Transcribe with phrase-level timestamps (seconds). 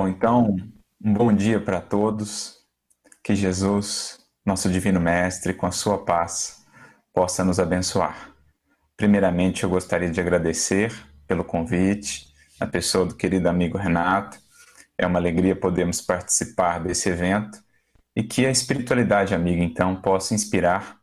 [0.00, 0.56] Bom, então,
[1.04, 2.56] um bom dia para todos.
[3.22, 6.64] Que Jesus, nosso Divino Mestre, com a sua paz,
[7.12, 8.32] possa nos abençoar.
[8.96, 10.90] Primeiramente, eu gostaria de agradecer
[11.28, 14.38] pelo convite, a pessoa do querido amigo Renato.
[14.96, 17.62] É uma alegria podermos participar desse evento
[18.16, 20.96] e que a espiritualidade amiga, então, possa inspirar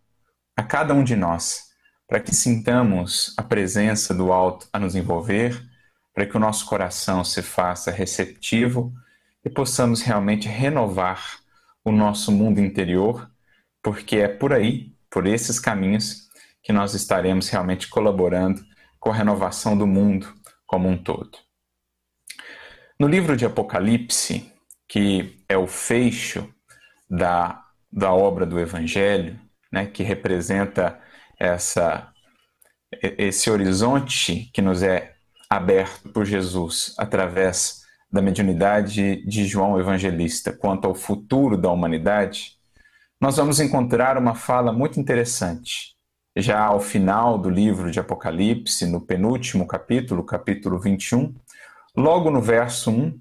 [0.57, 1.65] a cada um de nós,
[2.07, 5.66] para que sintamos a presença do alto a nos envolver
[6.17, 8.91] para que o nosso coração se faça receptivo
[9.45, 11.41] e possamos realmente renovar
[11.85, 13.29] o nosso mundo interior,
[13.83, 16.27] porque é por aí, por esses caminhos,
[16.63, 18.65] que nós estaremos realmente colaborando
[18.99, 20.33] com a renovação do mundo
[20.65, 21.37] como um todo.
[22.99, 24.51] No livro de Apocalipse,
[24.89, 26.51] que é o fecho
[27.07, 27.63] da,
[27.93, 29.39] da obra do Evangelho,
[29.71, 30.99] né, que representa
[31.39, 32.11] essa,
[32.91, 35.16] esse horizonte que nos é
[35.49, 42.57] aberto por Jesus através da mediunidade de João Evangelista quanto ao futuro da humanidade,
[43.19, 45.95] nós vamos encontrar uma fala muito interessante.
[46.35, 51.33] Já ao final do livro de Apocalipse, no penúltimo capítulo, capítulo 21,
[51.95, 53.19] logo no verso 1,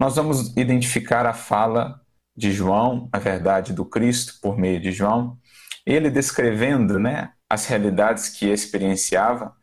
[0.00, 2.00] nós vamos identificar a fala
[2.36, 5.38] de João, a verdade do Cristo por meio de João,
[5.86, 9.54] ele descrevendo né, as realidades que experienciava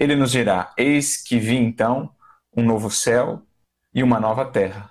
[0.00, 2.10] ele nos dirá: Eis que vi então
[2.56, 3.42] um novo céu
[3.94, 4.90] e uma nova terra,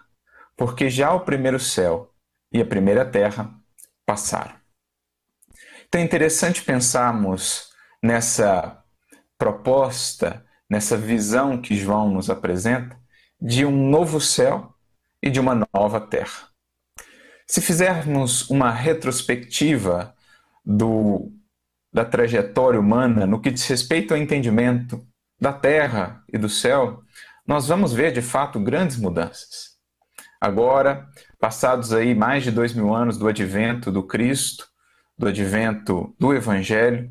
[0.55, 2.13] porque já o primeiro céu
[2.53, 3.52] e a primeira terra
[4.05, 4.53] passaram.
[5.87, 7.69] Então é interessante pensarmos
[8.03, 8.83] nessa
[9.35, 12.95] proposta, nessa visão que João nos apresenta
[13.41, 14.75] de um novo céu
[15.23, 16.49] e de uma nova terra.
[17.47, 20.13] Se fizermos uma retrospectiva
[20.63, 21.31] do
[21.92, 25.06] da trajetória humana no que diz respeito ao entendimento
[25.40, 27.02] da terra e do céu,
[27.48, 29.70] nós vamos ver de fato grandes mudanças.
[30.40, 31.08] Agora,
[31.40, 34.67] passados aí mais de dois mil anos do advento do Cristo,
[35.17, 37.10] do advento do Evangelho,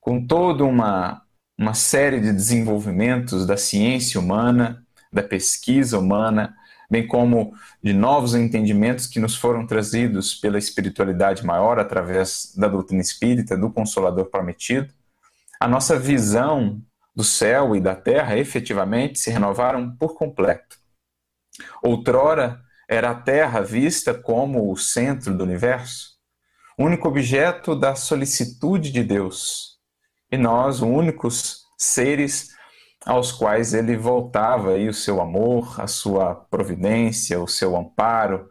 [0.00, 1.22] com toda uma,
[1.58, 6.54] uma série de desenvolvimentos da ciência humana, da pesquisa humana,
[6.90, 13.02] bem como de novos entendimentos que nos foram trazidos pela espiritualidade maior através da doutrina
[13.02, 14.92] espírita, do Consolador Prometido,
[15.58, 16.80] a nossa visão
[17.14, 20.76] do céu e da terra efetivamente se renovaram por completo.
[21.82, 26.16] Outrora era a terra vista como o centro do universo,
[26.78, 29.78] único objeto da solicitude de Deus,
[30.30, 32.55] e nós, únicos seres
[33.06, 38.50] aos quais ele voltava aí o seu amor, a sua providência, o seu amparo.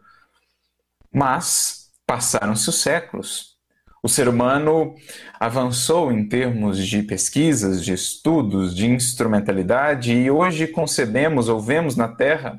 [1.12, 3.54] Mas passaram-se os séculos.
[4.02, 4.94] O ser humano
[5.38, 12.08] avançou em termos de pesquisas, de estudos, de instrumentalidade e hoje concebemos ou vemos na
[12.08, 12.58] Terra,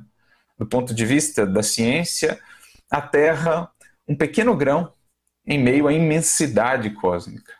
[0.57, 2.39] do ponto de vista da ciência,
[2.91, 3.71] a Terra
[4.07, 4.93] um pequeno grão
[5.45, 7.53] em meio à imensidade cósmica.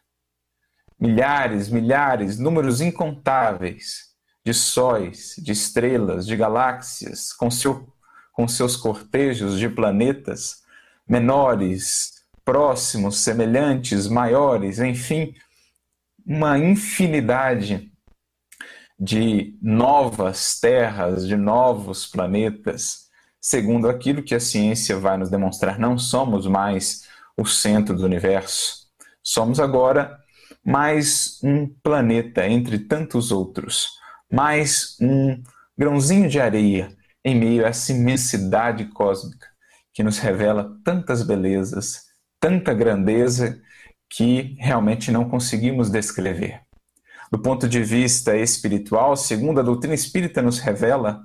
[0.99, 4.06] Milhares, milhares, números incontáveis
[4.47, 7.85] de sóis, de estrelas, de galáxias, com, seu,
[8.31, 10.61] com seus cortejos de planetas
[11.05, 15.35] menores, próximos, semelhantes, maiores, enfim,
[16.25, 17.91] uma infinidade
[18.97, 23.09] de novas terras, de novos planetas,
[23.41, 25.77] segundo aquilo que a ciência vai nos demonstrar.
[25.77, 28.87] Não somos mais o centro do universo.
[29.21, 30.17] Somos agora
[30.63, 33.97] mais um planeta entre tantos outros
[34.31, 35.41] mais um
[35.77, 39.47] grãozinho de areia em meio a essa imensidade cósmica
[39.93, 42.03] que nos revela tantas belezas,
[42.39, 43.61] tanta grandeza
[44.09, 46.61] que realmente não conseguimos descrever.
[47.31, 51.21] Do ponto de vista espiritual, segundo a doutrina espírita nos revela,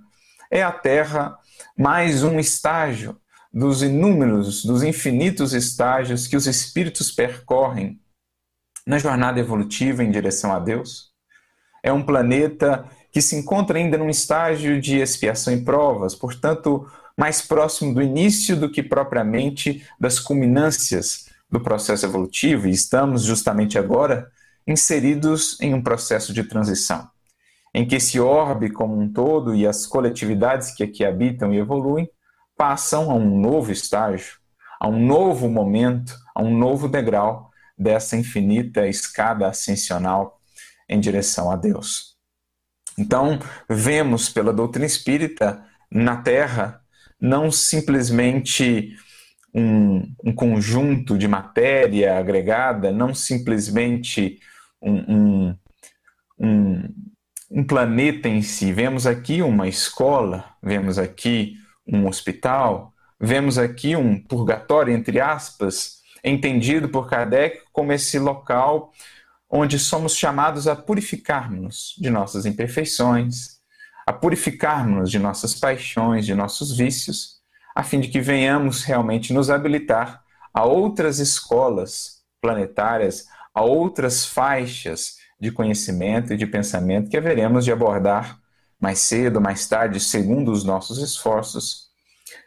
[0.51, 1.37] é a Terra
[1.77, 3.21] mais um estágio
[3.53, 8.01] dos inúmeros, dos infinitos estágios que os espíritos percorrem
[8.87, 11.12] na jornada evolutiva em direção a Deus
[11.83, 17.43] é um planeta que se encontra ainda num estágio de expiação e provas, portanto, mais
[17.43, 24.31] próximo do início do que propriamente das culminâncias do processo evolutivo, e estamos justamente agora
[24.67, 27.07] inseridos em um processo de transição,
[27.75, 32.09] em que esse orbe como um todo e as coletividades que aqui habitam e evoluem
[32.57, 34.37] passam a um novo estágio,
[34.81, 40.41] a um novo momento, a um novo degrau dessa infinita escada ascensional
[40.93, 42.17] em direção a Deus.
[42.99, 46.81] Então, vemos pela doutrina espírita na Terra
[47.21, 48.97] não simplesmente
[49.55, 54.41] um, um conjunto de matéria agregada, não simplesmente
[54.81, 55.57] um, um,
[56.39, 56.95] um,
[57.51, 58.73] um planeta em si.
[58.73, 61.55] Vemos aqui uma escola, vemos aqui
[61.87, 68.93] um hospital, vemos aqui um purgatório, entre aspas, entendido por Kardec como esse local
[69.55, 73.59] onde somos chamados a purificarmos de nossas imperfeições,
[74.07, 77.43] a purificarmos de nossas paixões, de nossos vícios,
[77.77, 80.23] a fim de que venhamos realmente nos habilitar
[80.55, 87.73] a outras escolas planetárias, a outras faixas de conhecimento e de pensamento que haveremos de
[87.73, 88.41] abordar
[88.81, 91.91] mais cedo, mais tarde, segundo os nossos esforços,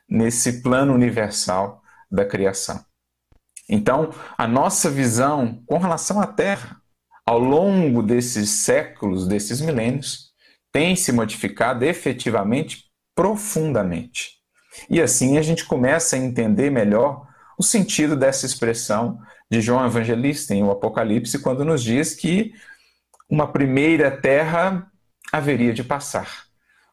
[0.10, 2.84] nesse plano universal da criação.
[3.70, 6.82] Então, a nossa visão com relação à Terra,
[7.26, 10.32] ao longo desses séculos, desses milênios,
[10.72, 12.86] tem se modificado efetivamente
[13.16, 14.36] profundamente.
[14.90, 17.28] E assim a gente começa a entender melhor
[17.58, 19.18] o sentido dessa expressão
[19.50, 22.54] de João Evangelista em O Apocalipse, quando nos diz que
[23.30, 24.92] uma primeira terra
[25.32, 26.46] haveria de passar,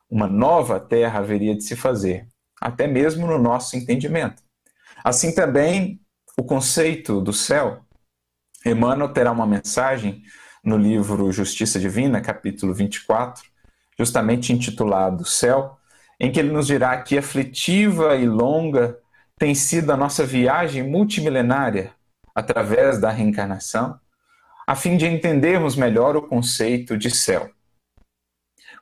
[0.09, 2.27] uma nova terra haveria de se fazer,
[2.61, 4.43] até mesmo no nosso entendimento.
[5.05, 6.01] Assim também
[6.39, 7.85] o conceito do céu.
[8.65, 10.23] Emmanuel terá uma mensagem
[10.63, 13.43] no livro Justiça Divina, capítulo 24,
[13.99, 15.79] justamente intitulado Céu,
[16.21, 18.99] em que ele nos dirá que aflitiva e longa
[19.37, 21.93] tem sido a nossa viagem multimilenária
[22.33, 23.99] através da reencarnação,
[24.65, 27.51] a fim de entendermos melhor o conceito de céu.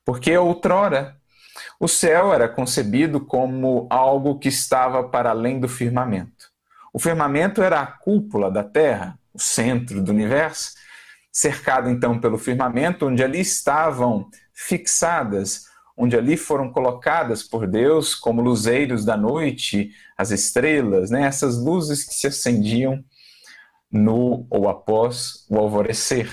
[0.05, 1.17] Porque outrora
[1.79, 6.51] o céu era concebido como algo que estava para além do firmamento.
[6.93, 10.73] O firmamento era a cúpula da Terra, o centro do universo,
[11.33, 15.65] cercado então pelo firmamento, onde ali estavam fixadas,
[15.97, 21.23] onde ali foram colocadas por Deus como luzeiros da noite, as estrelas, né?
[21.23, 23.05] essas luzes que se acendiam
[23.91, 26.31] no ou após o alvorecer,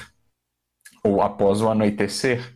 [1.04, 2.56] ou após o anoitecer.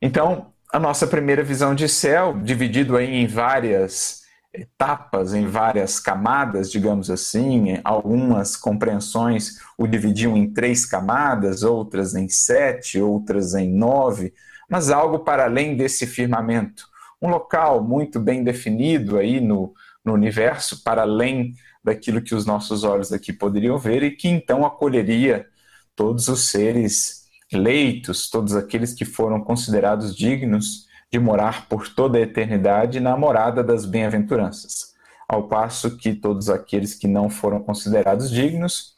[0.00, 4.19] Então, a nossa primeira visão de céu, dividido aí em várias
[4.52, 7.78] etapas, em várias camadas, digamos assim.
[7.84, 14.34] Algumas compreensões o dividiam em três camadas, outras em sete, outras em nove,
[14.68, 16.88] mas algo para além desse firmamento.
[17.22, 19.74] Um local muito bem definido aí no,
[20.04, 24.64] no universo, para além daquilo que os nossos olhos aqui poderiam ver e que então
[24.64, 25.46] acolheria
[25.94, 32.20] todos os seres eleitos, todos aqueles que foram considerados dignos de morar por toda a
[32.20, 34.94] eternidade na morada das bem-aventuranças,
[35.28, 38.94] ao passo que todos aqueles que não foram considerados dignos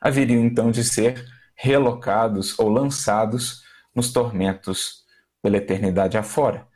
[0.00, 1.24] haveriam então de ser
[1.54, 3.62] relocados ou lançados
[3.94, 5.04] nos tormentos
[5.42, 6.66] pela eternidade afora.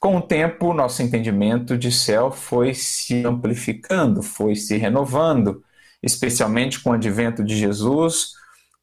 [0.00, 5.64] Com o tempo, nosso entendimento de céu foi se amplificando, foi se renovando,
[6.02, 8.32] especialmente com o advento de Jesus,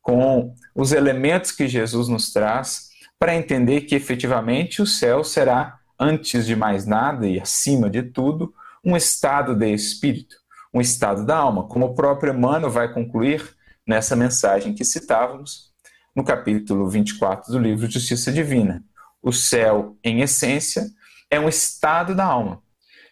[0.01, 2.89] com os elementos que Jesus nos traz
[3.23, 8.53] para entender que efetivamente o céu será, antes de mais nada e acima de tudo,
[8.83, 10.35] um estado de espírito,
[10.73, 13.55] um estado da alma, como o próprio Emmanuel vai concluir
[13.87, 15.71] nessa mensagem que citávamos
[16.13, 18.83] no capítulo 24 do livro Justiça Divina.
[19.21, 20.85] O céu, em essência,
[21.31, 22.61] é um estado da alma,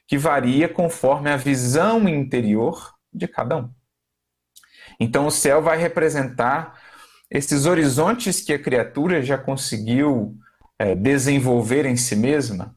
[0.06, 3.70] que varia conforme a visão interior de cada um.
[5.00, 6.81] Então, o céu vai representar
[7.32, 10.36] esses horizontes que a criatura já conseguiu
[10.78, 12.76] é, desenvolver em si mesma,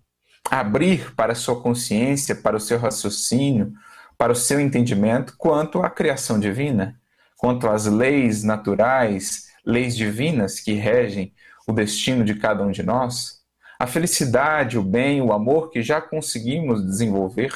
[0.48, 3.72] abrir para a sua consciência, para o seu raciocínio,
[4.16, 7.00] para o seu entendimento quanto à criação divina,
[7.36, 11.34] quanto às leis naturais, leis divinas que regem
[11.66, 13.40] o destino de cada um de nós,
[13.76, 17.52] a felicidade, o bem, o amor que já conseguimos desenvolver.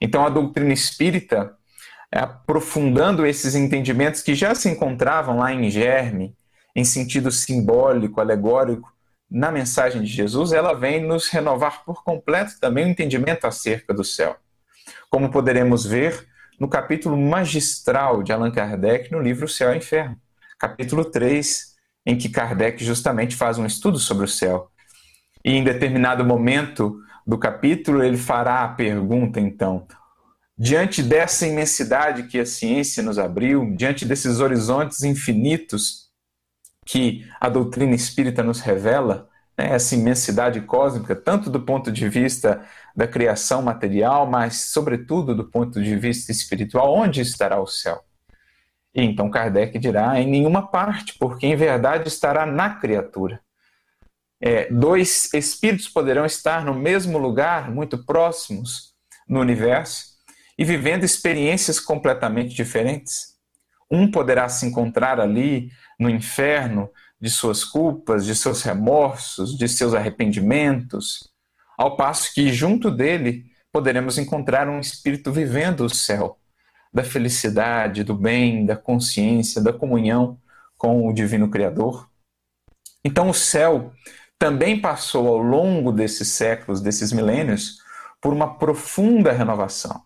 [0.00, 1.56] Então a doutrina espírita
[2.20, 6.36] aprofundando esses entendimentos que já se encontravam lá em germe,
[6.76, 8.92] em sentido simbólico, alegórico,
[9.30, 14.04] na mensagem de Jesus, ela vem nos renovar por completo também o entendimento acerca do
[14.04, 14.36] céu.
[15.08, 16.28] Como poderemos ver
[16.60, 20.18] no capítulo magistral de Allan Kardec no livro Céu e Inferno,
[20.58, 21.72] capítulo 3,
[22.04, 24.70] em que Kardec justamente faz um estudo sobre o céu.
[25.42, 29.86] E em determinado momento do capítulo, ele fará a pergunta, então:
[30.62, 36.08] diante dessa imensidade que a ciência nos abriu, diante desses horizontes infinitos
[36.86, 39.28] que a doutrina espírita nos revela,
[39.58, 42.64] né, essa imensidade cósmica, tanto do ponto de vista
[42.94, 48.00] da criação material, mas, sobretudo, do ponto de vista espiritual, onde estará o céu?
[48.94, 53.40] E então Kardec dirá: em nenhuma parte, porque em verdade estará na criatura.
[54.40, 58.94] É, dois espíritos poderão estar no mesmo lugar, muito próximos
[59.28, 60.11] no universo,
[60.58, 63.36] e vivendo experiências completamente diferentes.
[63.90, 66.90] Um poderá se encontrar ali no inferno
[67.20, 71.30] de suas culpas, de seus remorsos, de seus arrependimentos,
[71.78, 76.38] ao passo que junto dele poderemos encontrar um espírito vivendo o céu,
[76.92, 80.38] da felicidade, do bem, da consciência, da comunhão
[80.76, 82.10] com o Divino Criador.
[83.04, 83.92] Então, o céu
[84.38, 87.78] também passou ao longo desses séculos, desses milênios,
[88.20, 90.02] por uma profunda renovação.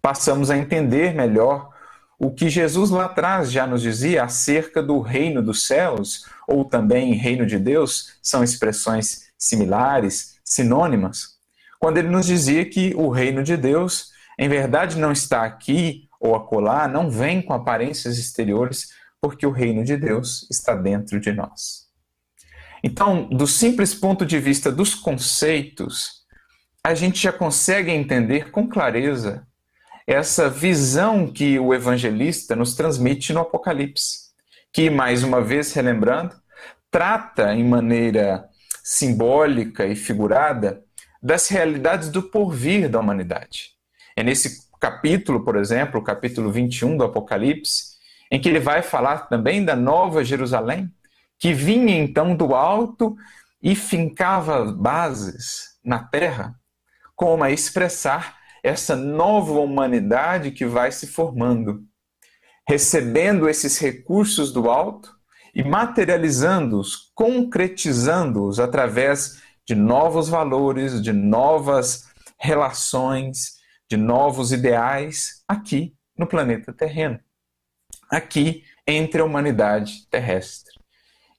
[0.00, 1.70] Passamos a entender melhor
[2.18, 7.14] o que Jesus lá atrás já nos dizia acerca do reino dos céus, ou também
[7.14, 11.38] reino de Deus, são expressões similares, sinônimas,
[11.78, 16.34] quando ele nos dizia que o reino de Deus, em verdade, não está aqui ou
[16.34, 18.88] acolá, não vem com aparências exteriores,
[19.20, 21.86] porque o reino de Deus está dentro de nós.
[22.82, 26.24] Então, do simples ponto de vista dos conceitos,
[26.82, 29.46] a gente já consegue entender com clareza
[30.08, 34.30] essa visão que o evangelista nos transmite no Apocalipse,
[34.72, 36.34] que, mais uma vez relembrando,
[36.90, 38.48] trata em maneira
[38.82, 40.82] simbólica e figurada
[41.22, 43.72] das realidades do porvir da humanidade.
[44.16, 47.98] É nesse capítulo, por exemplo, o capítulo 21 do Apocalipse,
[48.30, 50.90] em que ele vai falar também da nova Jerusalém,
[51.38, 53.14] que vinha então do alto
[53.62, 56.54] e fincava bases na terra,
[57.14, 61.82] como a expressar essa nova humanidade que vai se formando,
[62.68, 65.16] recebendo esses recursos do alto
[65.54, 73.56] e materializando-os, concretizando-os através de novos valores, de novas relações,
[73.88, 77.18] de novos ideais aqui no planeta terreno,
[78.10, 80.72] aqui entre a humanidade terrestre.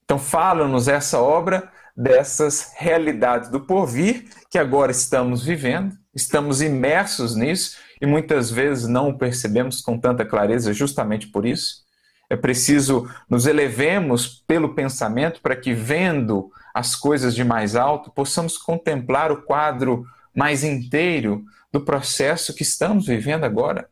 [0.03, 7.77] Então, fala-nos essa obra dessas realidades do porvir que agora estamos vivendo estamos imersos nisso
[8.01, 11.83] e muitas vezes não o percebemos com tanta clareza justamente por isso.
[12.29, 18.57] É preciso nos elevemos pelo pensamento para que, vendo as coisas de mais alto, possamos
[18.57, 23.89] contemplar o quadro mais inteiro do processo que estamos vivendo agora.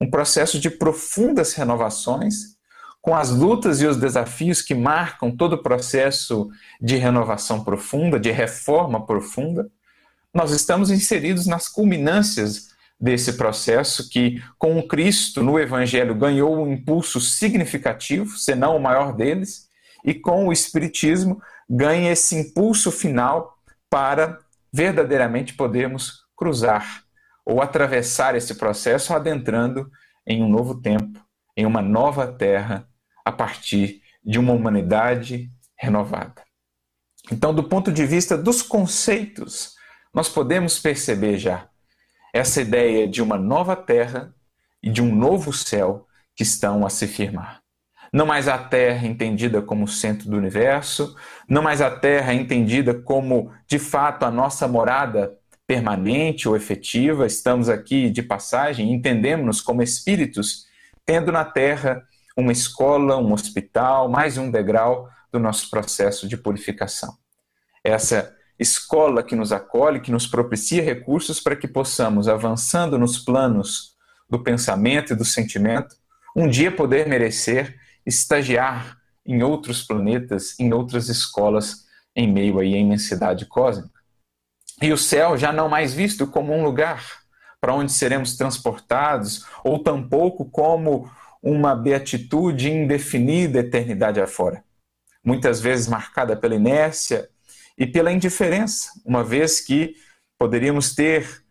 [0.00, 2.58] Um processo de profundas renovações,
[3.00, 6.48] com as lutas e os desafios que marcam todo o processo
[6.80, 9.68] de renovação profunda, de reforma profunda
[10.34, 12.68] nós estamos inseridos nas culminâncias
[13.00, 19.14] desse processo que, com o Cristo no Evangelho, ganhou um impulso significativo, senão o maior
[19.14, 19.68] deles,
[20.04, 23.56] e com o Espiritismo ganha esse impulso final
[23.90, 24.38] para
[24.72, 27.02] verdadeiramente podermos cruzar
[27.44, 29.90] ou atravessar esse processo adentrando
[30.26, 31.20] em um novo tempo,
[31.56, 32.86] em uma nova terra,
[33.24, 36.42] a partir de uma humanidade renovada.
[37.30, 39.77] Então, do ponto de vista dos conceitos
[40.14, 41.68] nós podemos perceber já
[42.32, 44.34] essa ideia de uma nova terra
[44.82, 47.62] e de um novo céu que estão a se firmar.
[48.12, 51.14] Não mais a Terra entendida como centro do universo,
[51.48, 55.36] não mais a Terra entendida como, de fato, a nossa morada
[55.66, 60.66] permanente ou efetiva, estamos aqui de passagem, entendemos-nos como espíritos,
[61.04, 62.02] tendo na Terra
[62.34, 67.14] uma escola, um hospital, mais um degrau do nosso processo de purificação.
[67.84, 73.96] Essa escola que nos acolhe, que nos propicia recursos para que possamos, avançando nos planos
[74.28, 75.94] do pensamento e do sentimento,
[76.34, 81.84] um dia poder merecer estagiar em outros planetas, em outras escolas,
[82.16, 84.00] em meio à imensidade cósmica.
[84.80, 87.04] E o céu já não mais visto como um lugar
[87.60, 91.10] para onde seremos transportados, ou tampouco como
[91.42, 94.64] uma beatitude indefinida eternidade afora.
[95.24, 97.28] Muitas vezes marcada pela inércia
[97.78, 99.94] e pela indiferença, uma vez que
[100.36, 101.44] poderíamos ter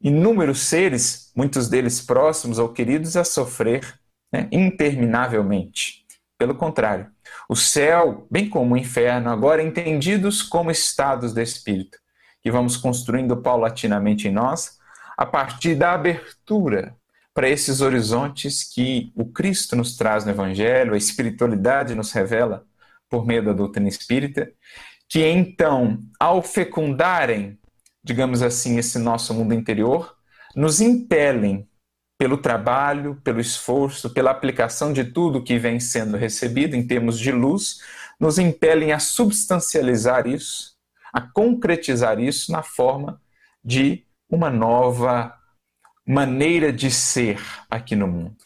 [0.00, 4.00] inúmeros seres, muitos deles próximos ou queridos, a sofrer
[4.32, 6.04] né, interminavelmente.
[6.36, 7.06] Pelo contrário,
[7.48, 11.98] o céu, bem como o inferno, agora entendidos como estados de espírito,
[12.42, 14.78] que vamos construindo paulatinamente em nós,
[15.16, 16.96] a partir da abertura
[17.34, 22.64] para esses horizontes que o Cristo nos traz no Evangelho, a espiritualidade nos revela
[23.08, 24.50] por meio da doutrina espírita,
[25.10, 27.58] que então, ao fecundarem,
[28.02, 30.16] digamos assim, esse nosso mundo interior,
[30.54, 31.68] nos impelem
[32.16, 37.32] pelo trabalho, pelo esforço, pela aplicação de tudo que vem sendo recebido em termos de
[37.32, 37.80] luz,
[38.20, 40.76] nos impelem a substancializar isso,
[41.12, 43.20] a concretizar isso na forma
[43.64, 45.36] de uma nova
[46.06, 48.44] maneira de ser aqui no mundo.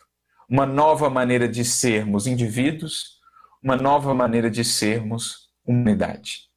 [0.49, 3.19] Uma nova maneira de sermos indivíduos,
[3.63, 6.54] uma nova maneira de sermos humanidade.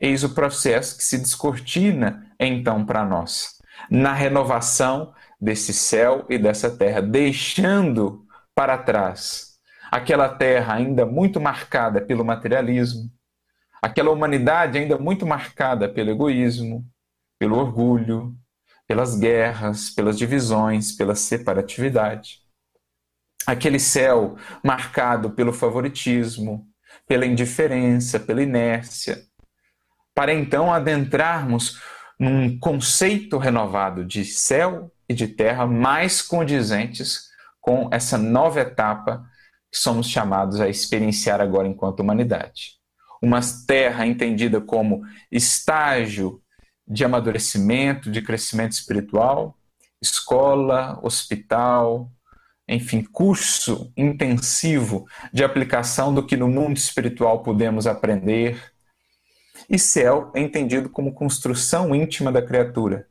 [0.00, 3.58] Eis o processo que se descortina então para nós,
[3.90, 9.54] na renovação desse céu e dessa terra, deixando para trás
[9.90, 13.10] aquela terra ainda muito marcada pelo materialismo,
[13.80, 16.84] aquela humanidade ainda muito marcada pelo egoísmo,
[17.38, 18.34] pelo orgulho,
[18.86, 22.40] pelas guerras, pelas divisões, pela separatividade.
[23.46, 26.66] Aquele céu marcado pelo favoritismo,
[27.06, 29.22] pela indiferença, pela inércia,
[30.14, 31.80] para então adentrarmos
[32.18, 37.28] num conceito renovado de céu e de terra mais condizentes
[37.60, 39.24] com essa nova etapa
[39.72, 42.74] que somos chamados a experienciar agora enquanto humanidade.
[43.20, 45.02] Uma terra entendida como
[45.32, 46.40] estágio
[46.86, 49.58] de amadurecimento, de crescimento espiritual,
[50.00, 52.10] escola, hospital,
[52.68, 58.73] enfim, curso intensivo de aplicação do que no mundo espiritual podemos aprender.
[59.68, 63.06] E céu é entendido como construção íntima da criatura,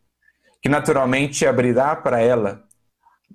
[0.61, 2.63] que naturalmente abrirá para ela,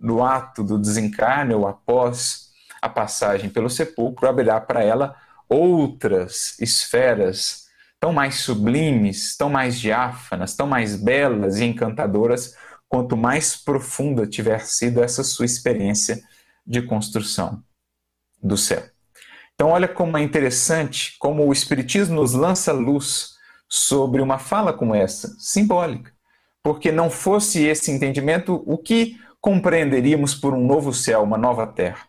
[0.00, 2.48] no ato do desencarne ou após
[2.80, 5.16] a passagem pelo sepulcro, abrirá para ela
[5.48, 7.66] outras esferas
[7.98, 12.54] tão mais sublimes, tão mais diáfanas, tão mais belas e encantadoras,
[12.88, 16.22] quanto mais profunda tiver sido essa sua experiência
[16.64, 17.62] de construção
[18.42, 18.84] do céu.
[19.60, 23.30] Então, olha como é interessante como o Espiritismo nos lança luz
[23.68, 26.12] sobre uma fala como essa, simbólica.
[26.62, 32.06] Porque não fosse esse entendimento, o que compreenderíamos por um novo céu, uma nova terra?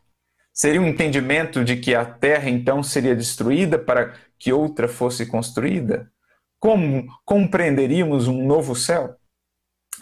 [0.53, 6.11] Seria um entendimento de que a terra então seria destruída para que outra fosse construída?
[6.59, 9.15] Como compreenderíamos um novo céu?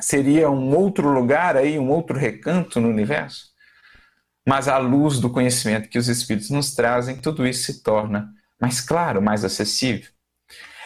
[0.02, 3.56] Seria um outro lugar aí, um outro recanto no universo?
[4.48, 8.80] Mas à luz do conhecimento que os Espíritos nos trazem, tudo isso se torna mais
[8.80, 10.10] claro, mais acessível.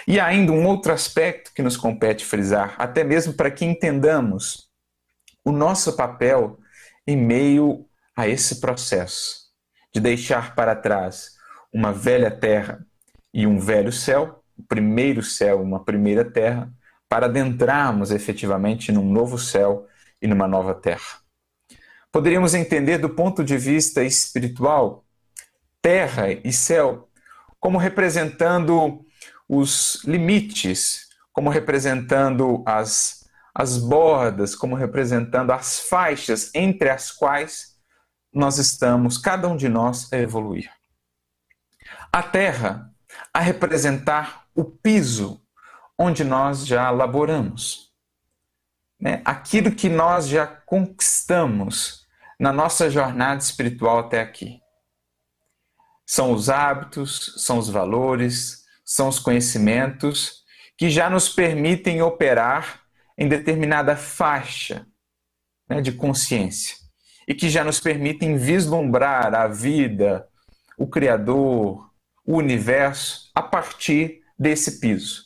[0.07, 4.67] E ainda um outro aspecto que nos compete frisar, até mesmo para que entendamos
[5.45, 6.57] o nosso papel
[7.05, 9.51] em meio a esse processo
[9.93, 11.33] de deixar para trás
[11.71, 12.83] uma velha terra
[13.31, 16.67] e um velho céu, o primeiro céu, uma primeira terra,
[17.07, 19.87] para adentrarmos efetivamente num novo céu
[20.19, 21.20] e numa nova terra.
[22.11, 25.05] Poderíamos entender do ponto de vista espiritual
[25.81, 27.09] terra e céu
[27.59, 29.05] como representando
[29.47, 37.77] os limites, como representando as, as bordas, como representando as faixas entre as quais
[38.33, 40.71] nós estamos, cada um de nós, a evoluir.
[42.11, 42.89] A terra
[43.33, 45.41] a representar o piso
[45.97, 47.91] onde nós já laboramos.
[48.99, 49.21] Né?
[49.23, 52.00] Aquilo que nós já conquistamos
[52.41, 54.59] na nossa jornada espiritual até aqui.
[56.07, 60.41] São os hábitos, são os valores, são os conhecimentos
[60.75, 62.81] que já nos permitem operar
[63.15, 64.87] em determinada faixa
[65.69, 66.75] né, de consciência
[67.27, 70.27] e que já nos permitem vislumbrar a vida,
[70.75, 71.91] o Criador,
[72.25, 75.25] o universo a partir desse piso.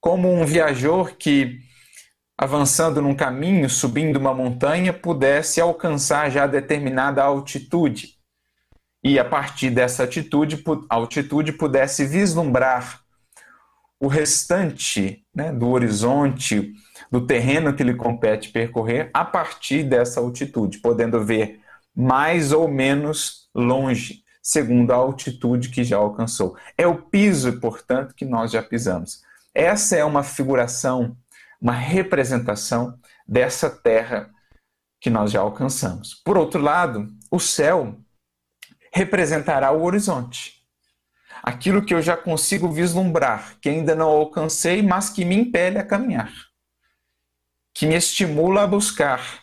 [0.00, 1.60] Como um viajor que,
[2.42, 8.18] avançando num caminho, subindo uma montanha, pudesse alcançar já determinada altitude
[9.00, 13.00] e a partir dessa atitude, altitude pudesse vislumbrar
[14.00, 16.72] o restante né, do horizonte,
[17.12, 21.60] do terreno que lhe compete percorrer, a partir dessa altitude, podendo ver
[21.94, 26.56] mais ou menos longe, segundo a altitude que já alcançou.
[26.76, 29.22] É o piso, portanto, que nós já pisamos.
[29.54, 31.16] Essa é uma figuração,
[31.62, 34.28] uma representação dessa terra
[35.00, 36.12] que nós já alcançamos.
[36.24, 38.00] Por outro lado, o céu
[38.92, 40.60] representará o horizonte.
[41.40, 45.86] Aquilo que eu já consigo vislumbrar, que ainda não alcancei, mas que me impele a
[45.86, 46.32] caminhar,
[47.72, 49.42] que me estimula a buscar,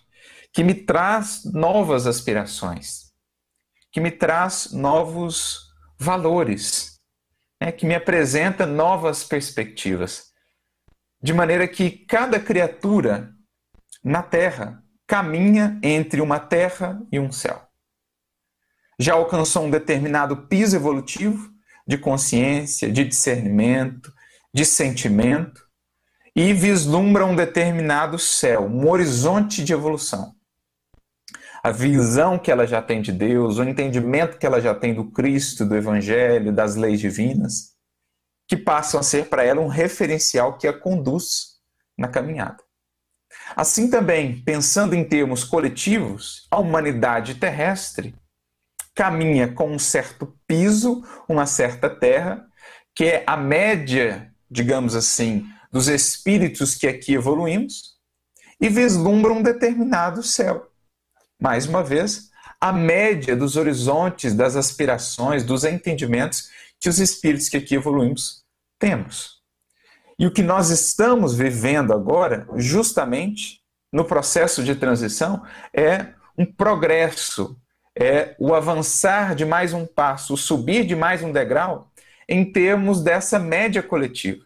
[0.53, 3.13] que me traz novas aspirações,
[3.91, 6.99] que me traz novos valores,
[7.61, 7.71] né?
[7.71, 10.28] que me apresenta novas perspectivas.
[11.21, 13.33] De maneira que cada criatura
[14.03, 17.69] na Terra caminha entre uma terra e um céu
[18.99, 21.49] já alcançou um determinado piso evolutivo
[21.87, 24.13] de consciência, de discernimento,
[24.53, 25.63] de sentimento
[26.35, 30.33] e vislumbra um determinado céu, um horizonte de evolução.
[31.63, 35.09] A visão que ela já tem de Deus, o entendimento que ela já tem do
[35.11, 37.75] Cristo, do Evangelho, das leis divinas,
[38.49, 41.59] que passam a ser para ela um referencial que a conduz
[41.95, 42.57] na caminhada.
[43.55, 48.15] Assim também, pensando em termos coletivos, a humanidade terrestre
[48.95, 52.43] caminha com um certo piso, uma certa terra,
[52.95, 57.99] que é a média, digamos assim, dos espíritos que aqui evoluímos,
[58.59, 60.71] e vislumbra um determinado céu.
[61.39, 67.57] Mais uma vez, a média dos horizontes, das aspirações, dos entendimentos que os espíritos que
[67.57, 68.38] aqui evoluímos
[68.79, 69.39] temos.
[70.17, 73.59] E o que nós estamos vivendo agora, justamente,
[73.91, 77.57] no processo de transição é um progresso,
[77.97, 81.91] é o avançar de mais um passo, o subir de mais um degrau
[82.27, 84.43] em termos dessa média coletiva,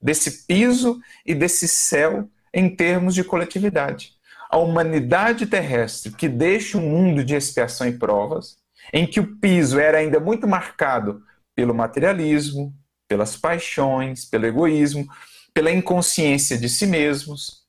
[0.00, 4.12] desse piso e desse céu em termos de coletividade.
[4.48, 8.56] A humanidade terrestre que deixa um mundo de expiação e provas,
[8.92, 11.22] em que o piso era ainda muito marcado
[11.54, 12.72] pelo materialismo,
[13.08, 15.06] pelas paixões, pelo egoísmo,
[15.54, 17.62] pela inconsciência de si mesmos.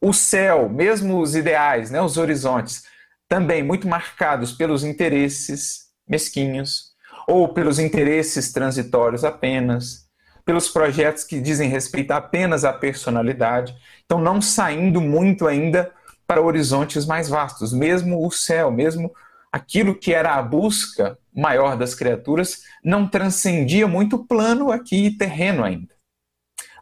[0.00, 2.84] O céu, mesmo os ideais, né, os horizontes,
[3.28, 6.94] também muito marcados pelos interesses mesquinhos
[7.26, 10.08] ou pelos interesses transitórios apenas,
[10.44, 15.92] pelos projetos que dizem respeito apenas à personalidade, então não saindo muito ainda
[16.26, 19.12] para horizontes mais vastos, mesmo o céu, mesmo
[19.52, 25.94] aquilo que era a busca maior das criaturas, não transcendia muito plano aqui terreno ainda.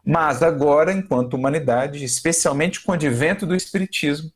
[0.03, 4.31] Mas agora, enquanto humanidade, especialmente com o advento do Espiritismo,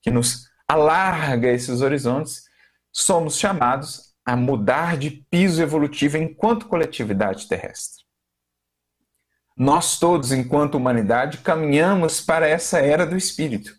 [0.00, 2.44] que nos alarga esses horizontes,
[2.92, 8.04] somos chamados a mudar de piso evolutivo enquanto coletividade terrestre.
[9.56, 13.74] Nós todos, enquanto humanidade, caminhamos para essa era do Espírito,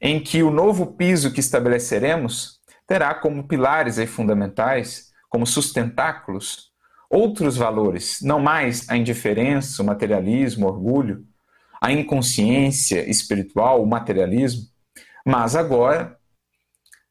[0.00, 2.53] em que o novo piso que estabeleceremos
[2.86, 6.72] terá como pilares e fundamentais, como sustentáculos,
[7.10, 11.26] outros valores, não mais a indiferença, o materialismo, o orgulho,
[11.80, 14.62] a inconsciência espiritual, o materialismo,
[15.24, 16.18] mas agora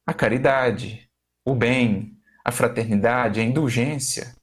[0.06, 1.10] a caridade,
[1.46, 4.36] o bem, a fraternidade, a indulgência,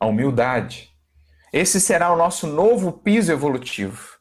[0.00, 0.90] a humildade.
[1.52, 4.18] Esse será o nosso novo piso evolutivo.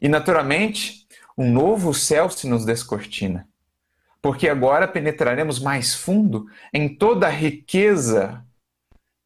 [0.00, 1.06] E, naturalmente,
[1.36, 3.48] um novo céu se nos descortina.
[4.20, 8.44] Porque agora penetraremos mais fundo em toda a riqueza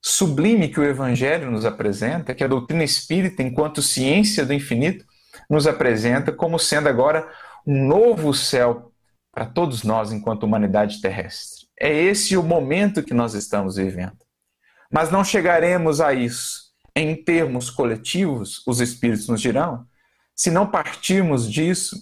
[0.02, 5.04] sublime que o Evangelho nos apresenta, que a doutrina espírita, enquanto ciência do infinito,
[5.48, 7.30] nos apresenta como sendo agora
[7.66, 8.92] um novo céu
[9.32, 11.66] para todos nós enquanto humanidade terrestre.
[11.80, 14.18] É esse o momento que nós estamos vivendo.
[14.90, 19.86] Mas não chegaremos a isso em termos coletivos, os espíritos nos dirão,
[20.34, 21.96] se não partirmos disso,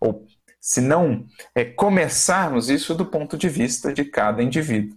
[0.00, 0.26] ou
[0.62, 4.96] se não é, começarmos isso do ponto de vista de cada indivíduo.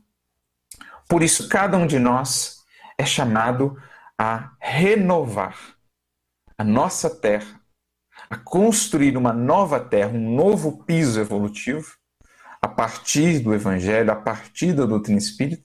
[1.09, 2.63] Por isso, cada um de nós
[2.99, 3.75] é chamado
[4.15, 5.57] a renovar
[6.55, 7.59] a nossa terra,
[8.29, 11.95] a construir uma nova terra, um novo piso evolutivo,
[12.61, 15.63] a partir do Evangelho, a partir da doutrina espírita,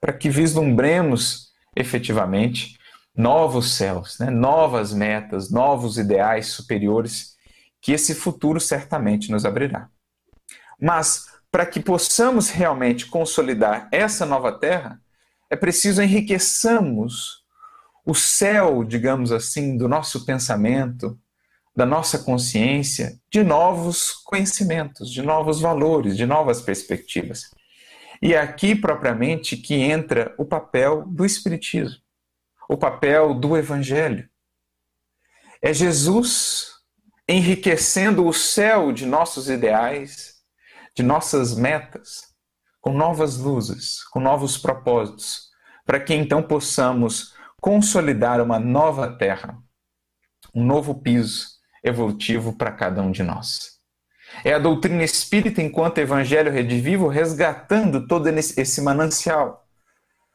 [0.00, 2.78] para que vislumbremos efetivamente
[3.14, 4.30] novos céus, né?
[4.30, 7.33] novas metas, novos ideais superiores,
[7.84, 9.90] que esse futuro certamente nos abrirá.
[10.80, 14.98] Mas para que possamos realmente consolidar essa nova terra,
[15.50, 17.44] é preciso enriqueçamos
[18.06, 21.20] o céu, digamos assim, do nosso pensamento,
[21.76, 27.50] da nossa consciência, de novos conhecimentos, de novos valores, de novas perspectivas.
[28.22, 32.00] E é aqui propriamente que entra o papel do Espiritismo,
[32.66, 34.26] o papel do Evangelho.
[35.60, 36.73] É Jesus
[37.28, 40.34] enriquecendo o céu de nossos ideais,
[40.94, 42.34] de nossas metas,
[42.80, 45.48] com novas luzes, com novos propósitos,
[45.86, 49.56] para que então possamos consolidar uma nova terra,
[50.54, 51.48] um novo piso
[51.82, 53.74] evolutivo para cada um de nós.
[54.44, 59.66] É a doutrina espírita, enquanto evangelho redivivo, resgatando todo esse manancial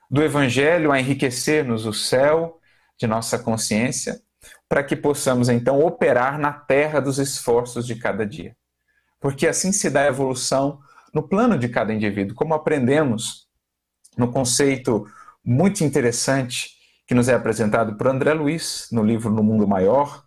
[0.10, 2.60] do evangelho a enriquecer-nos o céu
[2.99, 4.19] de nossa consciência,
[4.69, 8.55] para que possamos então operar na terra dos esforços de cada dia
[9.19, 10.79] porque assim se dá a evolução
[11.13, 13.47] no plano de cada indivíduo, como aprendemos
[14.17, 15.05] no conceito
[15.43, 16.71] muito interessante
[17.08, 20.23] que nos é apresentado por André Luiz no livro No Mundo Maior,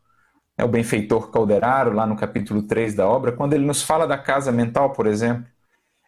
[0.59, 4.19] é o benfeitor Calderaro, lá no capítulo 3 da obra, quando ele nos fala da
[4.19, 5.47] casa mental, por exemplo,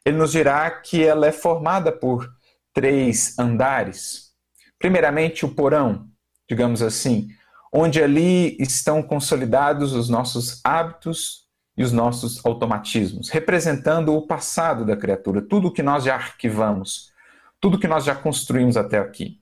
[0.04, 2.28] ele nos dirá que ela é formada por
[2.72, 4.32] três andares.
[4.78, 6.08] Primeiramente, o porão,
[6.48, 7.28] digamos assim,
[7.74, 11.44] onde ali estão consolidados os nossos hábitos,
[11.76, 17.12] e os nossos automatismos, representando o passado da criatura, tudo que nós já arquivamos,
[17.60, 19.40] tudo que nós já construímos até aqui.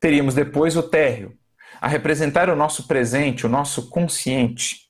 [0.00, 1.36] Teríamos depois o térreo,
[1.80, 4.88] a representar o nosso presente, o nosso consciente,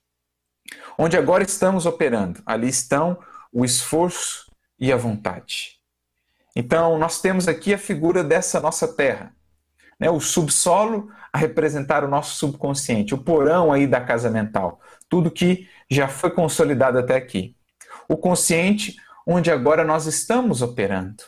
[0.96, 2.40] onde agora estamos operando.
[2.46, 3.18] Ali estão
[3.52, 5.80] o esforço e a vontade.
[6.54, 9.34] Então, nós temos aqui a figura dessa nossa terra,
[9.98, 10.08] né?
[10.08, 15.68] o subsolo a representar o nosso subconsciente, o porão aí da casa mental, tudo que
[15.90, 17.56] já foi consolidado até aqui.
[18.08, 18.94] O consciente,
[19.26, 21.24] onde agora nós estamos operando,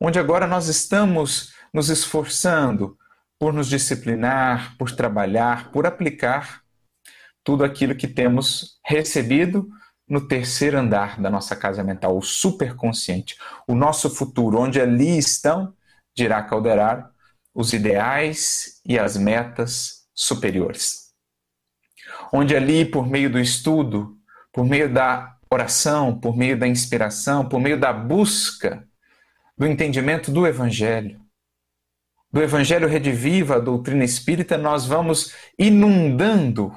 [0.00, 2.98] onde agora nós estamos nos esforçando
[3.38, 6.62] por nos disciplinar, por trabalhar, por aplicar
[7.44, 9.68] tudo aquilo que temos recebido
[10.08, 13.36] no terceiro andar da nossa casa mental, o superconsciente,
[13.68, 15.72] o nosso futuro, onde ali estão,
[16.16, 17.08] dirá Calderaro,
[17.54, 21.10] os ideais e as metas superiores.
[22.32, 24.16] Onde ali, por meio do estudo,
[24.52, 28.86] por meio da oração, por meio da inspiração, por meio da busca
[29.56, 31.20] do entendimento do Evangelho,
[32.32, 36.72] do Evangelho rediviva, a doutrina espírita, nós vamos inundando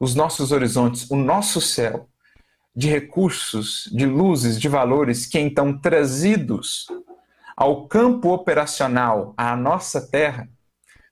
[0.00, 2.08] os nossos horizontes, o nosso céu,
[2.74, 6.86] de recursos, de luzes, de valores que então trazidos
[7.60, 10.48] ao campo operacional, à nossa terra,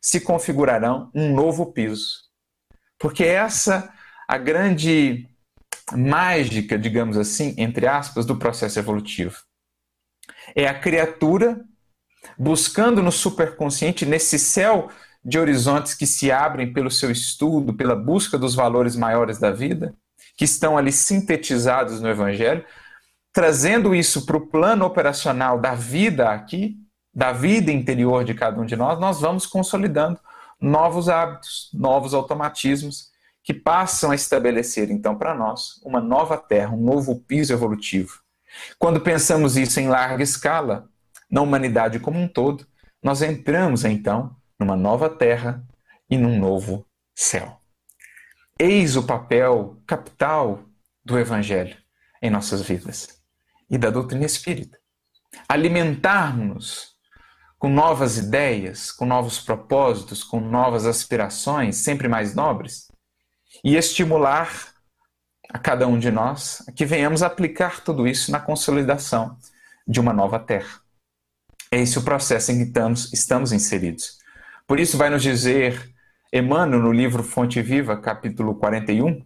[0.01, 2.23] se configurarão um novo piso.
[2.99, 3.93] Porque essa
[4.27, 5.29] a grande
[5.93, 9.37] mágica, digamos assim, entre aspas, do processo evolutivo.
[10.57, 11.63] É a criatura
[12.39, 14.89] buscando no superconsciente, nesse céu
[15.23, 19.95] de horizontes que se abrem pelo seu estudo, pela busca dos valores maiores da vida,
[20.35, 22.65] que estão ali sintetizados no Evangelho,
[23.33, 26.77] trazendo isso para o plano operacional da vida aqui,
[27.14, 30.19] da vida interior de cada um de nós, nós vamos consolidando
[30.61, 33.11] novos hábitos, novos automatismos
[33.43, 38.21] que passam a estabelecer, então, para nós uma nova terra, um novo piso evolutivo.
[38.79, 40.88] Quando pensamos isso em larga escala,
[41.31, 42.67] na humanidade como um todo,
[43.03, 45.62] nós entramos, então, numa nova terra
[46.11, 47.61] e num novo céu.
[48.59, 50.64] Eis o papel capital
[51.05, 51.77] do Evangelho
[52.21, 53.18] em nossas vidas
[53.71, 54.79] e da doutrina espírita.
[55.49, 56.97] Alimentar-nos
[57.59, 62.89] com novas ideias, com novos propósitos, com novas aspirações, sempre mais nobres,
[63.65, 64.73] e estimular
[65.51, 69.37] a cada um de nós que venhamos aplicar tudo isso na consolidação
[69.87, 70.81] de uma nova terra.
[71.71, 74.19] É esse o processo em que estamos, estamos inseridos.
[74.67, 75.93] Por isso, vai nos dizer
[76.33, 79.23] Emmanuel, no livro Fonte Viva, capítulo 41,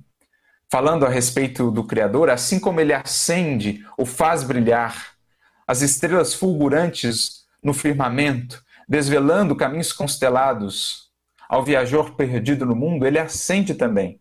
[0.73, 5.19] falando a respeito do Criador, assim como ele acende ou faz brilhar
[5.67, 11.11] as estrelas fulgurantes no firmamento, desvelando caminhos constelados
[11.47, 14.19] ao viajor perdido no mundo, ele acende também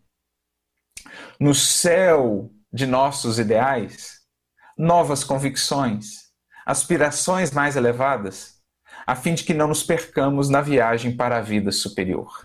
[1.40, 4.20] no céu de nossos ideais
[4.76, 6.32] novas convicções,
[6.66, 8.60] aspirações mais elevadas,
[9.06, 12.44] a fim de que não nos percamos na viagem para a vida superior.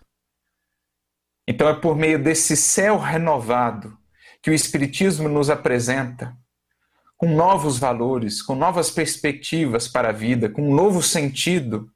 [1.47, 3.97] Então é por meio desse céu renovado
[4.41, 6.35] que o Espiritismo nos apresenta,
[7.17, 11.89] com novos valores, com novas perspectivas para a vida, com um novo sentido,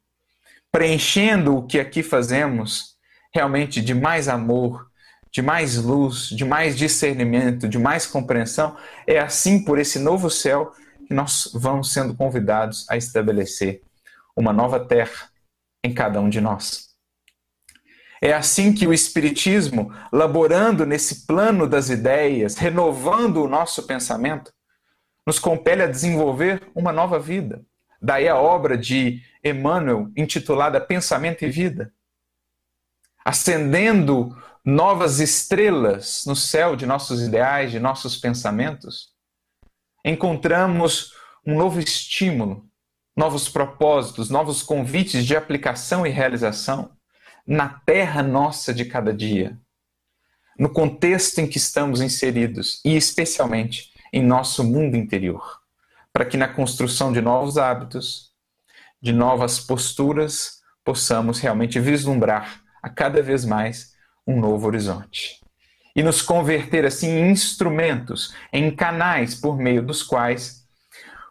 [0.70, 2.96] preenchendo o que aqui fazemos
[3.32, 4.90] realmente de mais amor,
[5.30, 8.76] de mais luz, de mais discernimento, de mais compreensão.
[9.06, 10.72] É assim, por esse novo céu,
[11.06, 13.82] que nós vamos sendo convidados a estabelecer
[14.36, 15.30] uma nova terra
[15.84, 16.91] em cada um de nós.
[18.24, 24.52] É assim que o Espiritismo, laborando nesse plano das ideias, renovando o nosso pensamento,
[25.26, 27.66] nos compele a desenvolver uma nova vida.
[28.00, 31.92] Daí a obra de Emmanuel, intitulada Pensamento e Vida.
[33.24, 39.08] Acendendo novas estrelas no céu de nossos ideais, de nossos pensamentos,
[40.04, 41.12] encontramos
[41.44, 42.64] um novo estímulo,
[43.16, 46.96] novos propósitos, novos convites de aplicação e realização
[47.46, 49.58] na terra nossa de cada dia,
[50.58, 55.60] no contexto em que estamos inseridos e especialmente em nosso mundo interior,
[56.12, 58.30] para que na construção de novos hábitos,
[59.00, 63.94] de novas posturas, possamos realmente vislumbrar a cada vez mais
[64.26, 65.40] um novo horizonte.
[65.96, 70.64] E nos converter assim em instrumentos, em canais por meio dos quais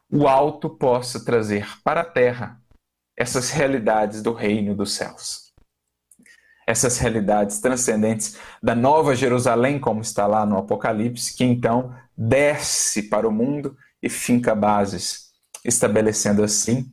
[0.09, 2.59] o alto possa trazer para a terra
[3.15, 5.40] essas realidades do reino dos céus
[6.71, 13.27] essas realidades transcendentes da Nova Jerusalém, como está lá no Apocalipse, que então desce para
[13.27, 15.31] o mundo e finca bases,
[15.65, 16.89] estabelecendo assim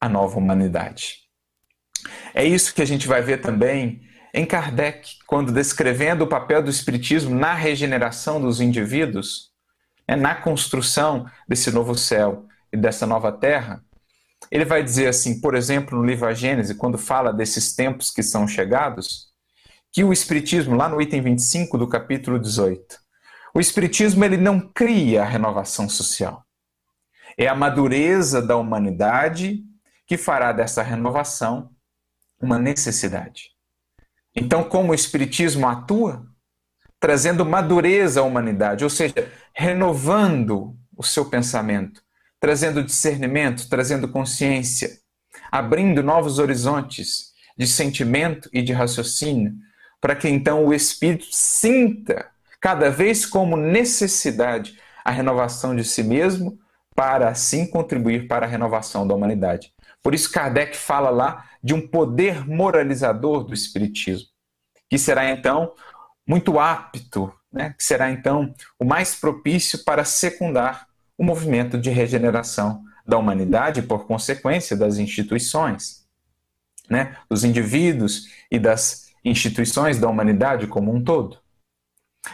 [0.00, 1.22] a nova humanidade.
[2.32, 4.00] É isso que a gente vai ver também
[4.32, 9.50] em Kardec, quando descrevendo o papel do Espiritismo na regeneração dos indivíduos,
[10.08, 13.82] né, na construção desse novo céu e dessa nova terra,
[14.50, 18.22] ele vai dizer assim, por exemplo, no livro A Gênese, quando fala desses tempos que
[18.22, 19.28] são chegados,
[19.92, 22.98] que o Espiritismo, lá no item 25 do capítulo 18,
[23.54, 26.44] o Espiritismo ele não cria a renovação social.
[27.38, 29.64] É a madureza da humanidade
[30.06, 31.70] que fará dessa renovação
[32.40, 33.50] uma necessidade.
[34.34, 36.26] Então, como o Espiritismo atua?
[37.00, 39.14] Trazendo madureza à humanidade, ou seja,
[39.54, 42.02] renovando o seu pensamento,
[42.40, 44.90] trazendo discernimento, trazendo consciência,
[45.50, 49.54] abrindo novos horizontes de sentimento e de raciocínio,
[50.00, 56.58] para que então o espírito sinta cada vez como necessidade a renovação de si mesmo,
[56.94, 59.72] para assim contribuir para a renovação da humanidade.
[60.02, 64.28] Por isso, Kardec fala lá de um poder moralizador do Espiritismo,
[64.88, 65.72] que será então
[66.26, 67.74] muito apto, né?
[67.76, 70.86] que será então o mais propício para secundar
[71.18, 76.04] o movimento de regeneração da humanidade por consequência, das instituições,
[76.90, 77.16] né?
[77.28, 81.38] dos indivíduos e das instituições da humanidade como um todo.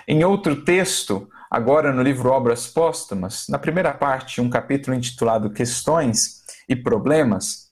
[0.08, 6.42] Em outro texto, agora no livro Obras Póstumas, na primeira parte, um capítulo intitulado Questões
[6.68, 7.70] e Problemas,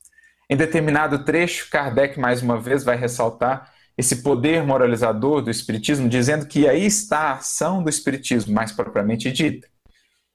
[0.51, 6.47] em determinado trecho, Kardec mais uma vez vai ressaltar esse poder moralizador do Espiritismo, dizendo
[6.47, 9.69] que aí está a ação do Espiritismo, mais propriamente dita.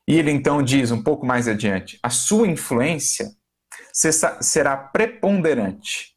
[0.07, 3.31] E ele então diz, um pouco mais adiante, a sua influência
[4.41, 6.15] será preponderante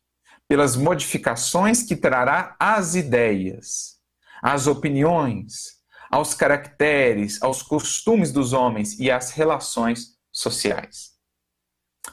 [0.49, 3.99] pelas modificações que trará às ideias,
[4.43, 5.79] às opiniões,
[6.11, 11.19] aos caracteres, aos costumes dos homens e às relações sociais.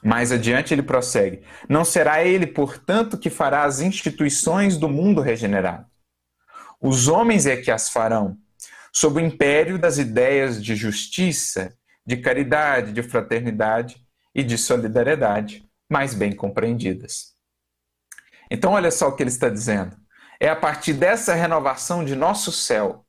[0.04, 5.88] Mais adiante ele prossegue: Não será ele, portanto, que fará as instituições do mundo regenerado.
[6.82, 8.38] Os homens é que as farão,
[8.96, 13.98] sob o império das ideias de justiça, de caridade, de fraternidade
[14.34, 17.34] e de solidariedade, mais bem compreendidas.
[18.50, 19.98] Então, olha só o que ele está dizendo.
[20.40, 23.06] É a partir dessa renovação de nosso céu,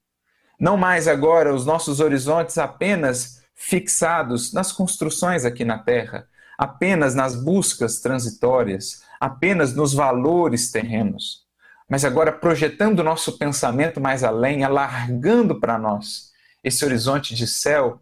[0.59, 6.27] não mais agora os nossos horizontes apenas fixados nas construções aqui na Terra,
[6.59, 11.46] apenas nas buscas transitórias, apenas nos valores terrenos,
[11.89, 18.01] mas agora projetando o nosso pensamento mais além, alargando para nós esse horizonte de céu,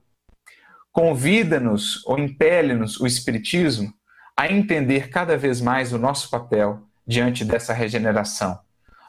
[0.91, 3.93] convida-nos ou impele-nos o Espiritismo
[4.37, 8.59] a entender cada vez mais o nosso papel diante dessa regeneração,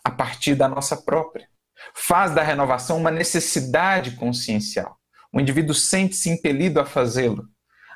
[0.03, 1.47] a partir da nossa própria.
[1.93, 4.97] Faz da renovação uma necessidade consciencial.
[5.31, 7.47] O indivíduo sente-se impelido a fazê-lo,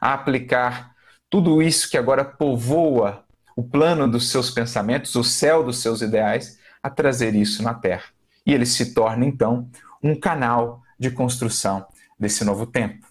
[0.02, 0.94] a aplicar
[1.30, 6.59] tudo isso que agora povoa o plano dos seus pensamentos, o céu dos seus ideais,
[6.82, 8.06] a trazer isso na Terra.
[8.46, 9.70] E ele se torna, então,
[10.02, 11.86] um canal de construção
[12.20, 13.08] desse novo tempo.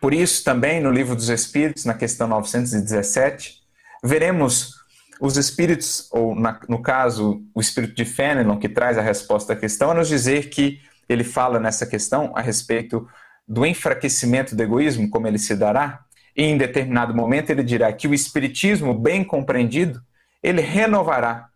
[0.00, 3.60] Por isso, também no Livro dos Espíritos, na questão 917,
[4.02, 4.82] veremos
[5.20, 9.56] os espíritos, ou na, no caso, o espírito de Fenelon, que traz a resposta à
[9.56, 13.06] questão, a nos dizer que ele fala nessa questão a respeito
[13.46, 16.04] do enfraquecimento do egoísmo, como ele se dará,
[16.36, 20.02] e em determinado momento ele dirá que o espiritismo bem compreendido,
[20.42, 21.48] ele renovará,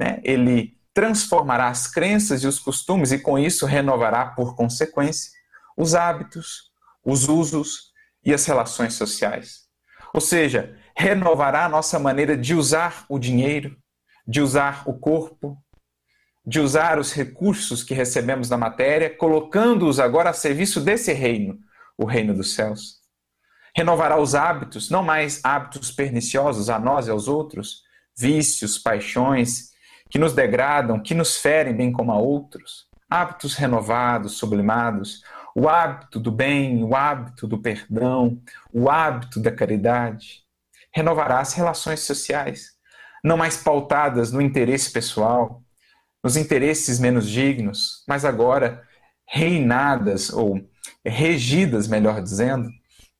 [0.00, 0.20] né?
[0.24, 5.30] ele transformará as crenças e os costumes e com isso renovará por consequência
[5.76, 6.70] os hábitos,
[7.04, 7.92] os usos
[8.24, 9.68] e as relações sociais.
[10.14, 13.76] Ou seja, renovará a nossa maneira de usar o dinheiro,
[14.26, 15.56] de usar o corpo,
[16.44, 21.58] de usar os recursos que recebemos da matéria, colocando-os agora a serviço desse reino,
[21.96, 23.00] o reino dos céus
[23.76, 27.82] renovará os hábitos, não mais hábitos perniciosos a nós e aos outros,
[28.16, 29.70] vícios, paixões
[30.10, 35.22] que nos degradam, que nos ferem bem como a outros, hábitos renovados, sublimados,
[35.54, 38.40] o hábito do bem, o hábito do perdão,
[38.72, 40.42] o hábito da caridade.
[40.92, 42.72] Renovará as relações sociais,
[43.22, 45.62] não mais pautadas no interesse pessoal,
[46.22, 48.82] nos interesses menos dignos, mas agora
[49.26, 50.60] reinadas ou
[51.04, 52.68] regidas, melhor dizendo,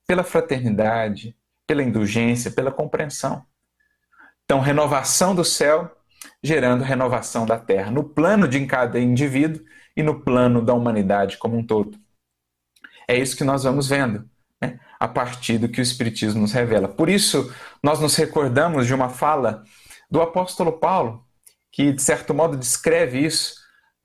[0.07, 3.45] pela fraternidade, pela indulgência, pela compreensão.
[4.45, 5.97] Então, renovação do céu
[6.43, 9.63] gerando renovação da terra, no plano de cada indivíduo
[9.97, 11.99] e no plano da humanidade como um todo.
[13.07, 14.29] É isso que nós vamos vendo,
[14.61, 14.79] né?
[14.99, 16.89] a partir do que o Espiritismo nos revela.
[16.89, 19.65] Por isso, nós nos recordamos de uma fala
[20.11, 21.25] do apóstolo Paulo,
[21.73, 23.55] que de certo modo descreve isso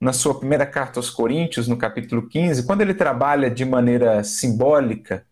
[0.00, 5.26] na sua primeira carta aos Coríntios, no capítulo 15, quando ele trabalha de maneira simbólica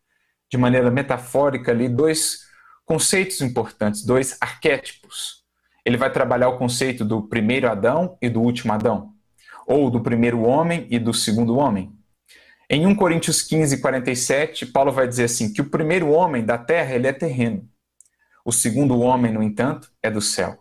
[0.55, 2.45] de maneira metafórica ali dois
[2.85, 5.44] conceitos importantes, dois arquétipos.
[5.85, 9.13] Ele vai trabalhar o conceito do primeiro Adão e do último Adão,
[9.67, 11.93] ou do primeiro homem e do segundo homem.
[12.69, 16.95] Em 1 Coríntios 15, 47, Paulo vai dizer assim: que o primeiro homem da terra
[16.95, 17.69] ele é terreno.
[18.45, 20.59] O segundo homem, no entanto, é do céu.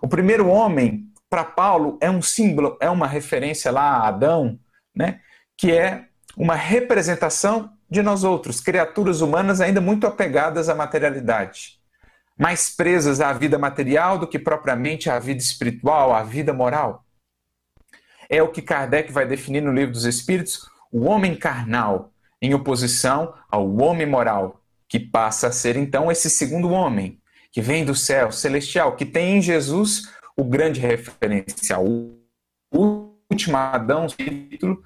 [0.00, 4.58] O primeiro homem, para Paulo, é um símbolo, é uma referência lá a Adão,
[4.94, 5.20] né?
[5.56, 11.77] que é uma representação de nós outros, criaturas humanas ainda muito apegadas à materialidade,
[12.38, 17.04] mais presas à vida material do que propriamente à vida espiritual, à vida moral.
[18.30, 23.34] É o que Kardec vai definir no Livro dos Espíritos, o homem carnal, em oposição
[23.50, 27.20] ao homem moral, que passa a ser então esse segundo homem,
[27.50, 34.06] que vem do céu celestial, que tem em Jesus o grande referencial, o último Adão,
[34.06, 34.82] título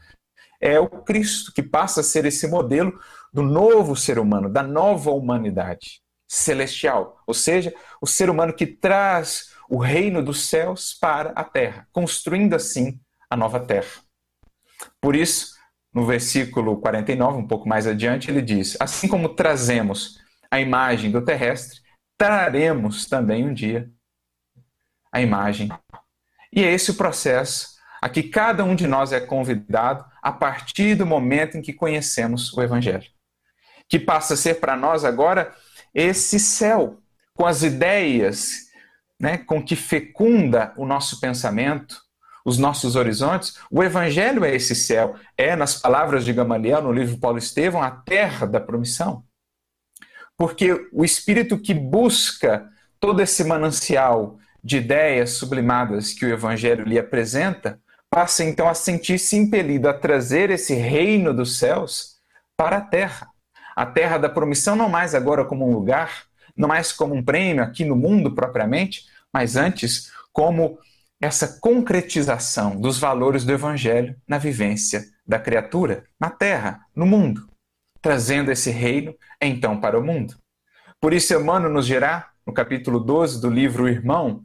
[0.61, 2.97] é o Cristo, que passa a ser esse modelo
[3.33, 9.51] do novo ser humano, da nova humanidade celestial, ou seja, o ser humano que traz
[9.69, 14.01] o reino dos céus para a terra, construindo assim a nova terra.
[14.99, 15.55] Por isso,
[15.93, 20.21] no versículo 49, um pouco mais adiante, ele diz: Assim como trazemos
[20.51, 21.81] a imagem do terrestre,
[22.17, 23.91] traremos também um dia
[25.13, 25.69] a imagem.
[26.51, 30.95] E é esse o processo a que cada um de nós é convidado a partir
[30.95, 33.11] do momento em que conhecemos o Evangelho.
[33.87, 35.55] Que passa a ser para nós agora
[35.95, 36.99] esse céu,
[37.35, 38.71] com as ideias
[39.23, 41.97] né, com que fecunda o nosso pensamento,
[42.45, 43.57] os nossos horizontes.
[43.71, 47.91] O Evangelho é esse céu, é, nas palavras de Gamaliel, no livro Paulo Estevão, a
[47.91, 49.25] terra da promissão.
[50.37, 52.69] Porque o espírito que busca
[52.99, 57.81] todo esse manancial de ideias sublimadas que o Evangelho lhe apresenta,
[58.11, 62.17] passa então a sentir-se impelido a trazer esse reino dos céus
[62.57, 63.32] para a terra.
[63.75, 66.25] A terra da promissão, não mais agora como um lugar,
[66.57, 70.79] não mais como um prêmio aqui no mundo propriamente, mas antes como
[71.21, 77.49] essa concretização dos valores do Evangelho na vivência da criatura, na terra, no mundo,
[78.01, 80.35] trazendo esse reino então para o mundo.
[81.01, 84.45] Por isso, Emmanuel nos dirá, no capítulo 12 do livro Irmão,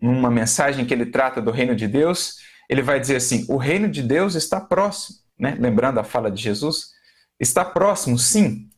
[0.00, 2.36] numa mensagem que ele trata do reino de Deus,
[2.68, 5.56] ele vai dizer assim: o reino de Deus está próximo, né?
[5.58, 6.93] lembrando a fala de Jesus,
[7.38, 8.68] está próximo, sim,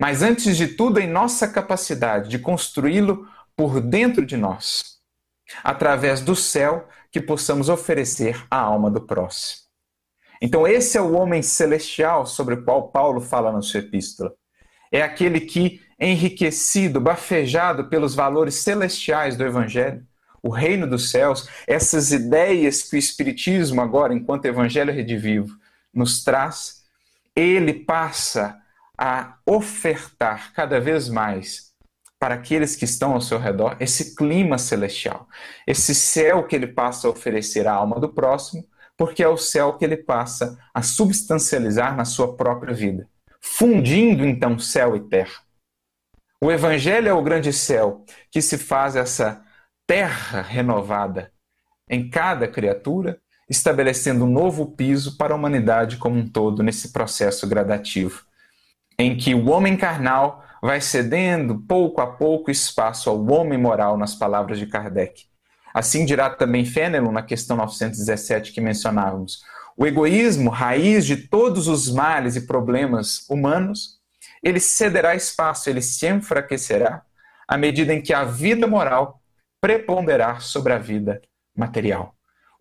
[0.00, 3.26] mas antes de tudo em nossa capacidade de construí-lo
[3.56, 5.00] por dentro de nós
[5.62, 9.62] através do céu que possamos oferecer à alma do próximo.
[10.40, 14.34] Então, esse é o homem celestial sobre o qual Paulo fala na sua epístola.
[14.90, 20.04] É aquele que, enriquecido, bafejado pelos valores celestiais do Evangelho,
[20.42, 25.56] o reino dos céus, essas ideias que o Espiritismo, agora, enquanto Evangelho redivivo,
[25.94, 26.81] nos traz,
[27.36, 28.60] ele passa
[28.98, 31.72] a ofertar cada vez mais
[32.18, 35.28] para aqueles que estão ao seu redor esse clima celestial,
[35.66, 38.64] esse céu que ele passa a oferecer à alma do próximo,
[38.96, 43.08] porque é o céu que ele passa a substancializar na sua própria vida,
[43.40, 45.42] fundindo então céu e terra.
[46.40, 49.44] O Evangelho é o grande céu que se faz essa
[49.86, 51.32] terra renovada
[51.88, 57.46] em cada criatura, estabelecendo um novo piso para a humanidade como um todo nesse processo
[57.46, 58.24] gradativo,
[58.98, 64.14] em que o homem carnal vai cedendo pouco a pouco espaço ao homem moral, nas
[64.14, 65.24] palavras de Kardec.
[65.74, 69.42] Assim dirá também Fenelon na questão 917 que mencionávamos.
[69.76, 73.98] O egoísmo, raiz de todos os males e problemas humanos,
[74.42, 77.02] ele cederá espaço, ele se enfraquecerá
[77.48, 79.20] à medida em que a vida moral
[79.60, 81.20] preponderar sobre a vida
[81.56, 82.14] material.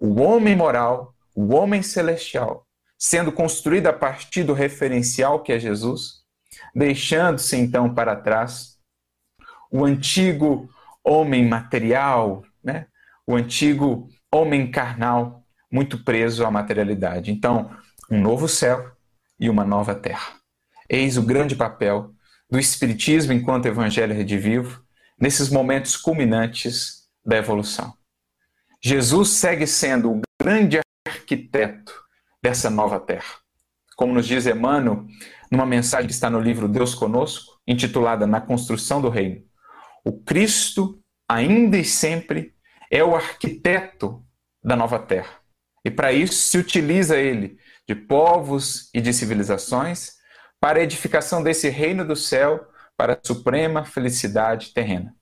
[0.04, 2.66] O homem moral, o homem celestial,
[2.98, 6.24] sendo construído a partir do referencial que é Jesus,
[6.74, 8.80] deixando-se então para trás
[9.72, 10.68] o antigo
[11.04, 12.88] homem material, né?
[13.28, 17.32] o antigo homem carnal, muito preso à materialidade.
[17.32, 17.70] Então,
[18.10, 18.92] um novo céu
[19.40, 20.34] e uma nova terra.
[20.90, 22.10] Eis o grande papel
[22.50, 24.84] do Espiritismo enquanto Evangelho redivivo
[25.20, 28.01] nesses momentos culminantes da evolução.
[28.84, 31.94] Jesus segue sendo o grande arquiteto
[32.42, 33.36] dessa nova terra.
[33.96, 35.06] Como nos diz Emmanuel,
[35.52, 39.44] numa mensagem que está no livro Deus Conosco, intitulada Na Construção do Reino.
[40.04, 42.56] O Cristo, ainda e sempre,
[42.90, 44.26] é o arquiteto
[44.64, 45.40] da nova terra.
[45.86, 50.14] E para isso se utiliza ele de povos e de civilizações
[50.60, 52.68] para a edificação desse reino do céu
[52.98, 55.16] para a suprema felicidade terrena.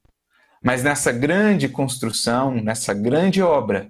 [0.63, 3.89] Mas nessa grande construção, nessa grande obra,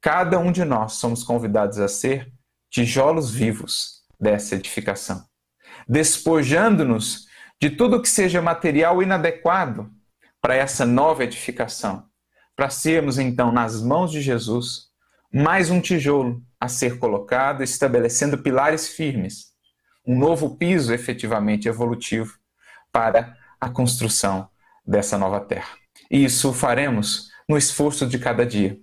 [0.00, 2.32] cada um de nós somos convidados a ser
[2.70, 5.24] tijolos vivos dessa edificação
[5.88, 7.26] despojando-nos
[7.60, 9.90] de tudo que seja material inadequado
[10.40, 12.04] para essa nova edificação,
[12.56, 14.92] para sermos então nas mãos de Jesus
[15.32, 19.46] mais um tijolo a ser colocado, estabelecendo pilares firmes,
[20.06, 22.34] um novo piso efetivamente evolutivo
[22.92, 24.48] para a construção
[24.86, 25.83] dessa nova terra.
[26.14, 28.78] E isso faremos no esforço de cada dia,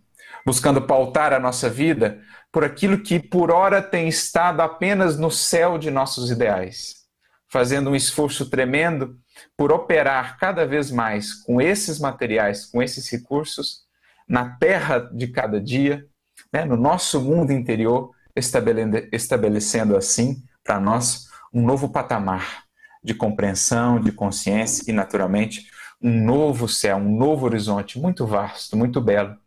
[0.46, 2.20] buscando pautar a nossa vida
[2.52, 7.06] por aquilo que por ora tem estado apenas no céu de nossos ideais,
[7.48, 9.18] fazendo um esforço tremendo
[9.56, 13.84] por operar cada vez mais com esses materiais, com esses recursos,
[14.28, 16.06] na terra de cada dia,
[16.52, 22.66] né, no nosso mundo interior, estabelecendo assim para nós um novo patamar
[23.02, 25.72] de compreensão, de consciência e, naturalmente,
[26.02, 29.38] um novo céu, um novo horizonte muito vasto, muito belo,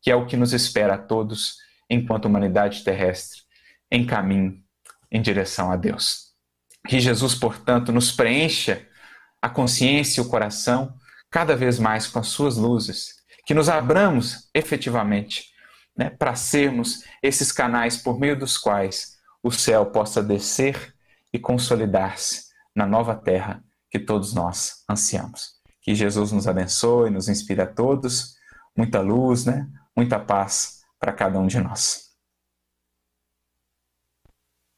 [0.00, 1.56] que é o que nos espera a todos
[1.90, 3.40] enquanto humanidade terrestre,
[3.90, 4.62] em caminho,
[5.10, 6.32] em direção a Deus.
[6.86, 8.86] Que Jesus, portanto, nos preencha
[9.40, 10.94] a consciência e o coração
[11.30, 13.14] cada vez mais com as suas luzes,
[13.46, 15.52] que nos abramos efetivamente
[15.96, 20.94] né, para sermos esses canais por meio dos quais o céu possa descer
[21.32, 22.44] e consolidar-se
[22.74, 25.53] na nova terra que todos nós ansiamos.
[25.84, 28.36] Que Jesus nos abençoe, nos inspire a todos,
[28.76, 29.68] muita luz, né?
[29.96, 32.03] muita paz para cada um de nós.